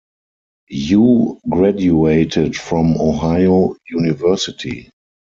[0.71, 4.89] Yu graduated from Ohio University.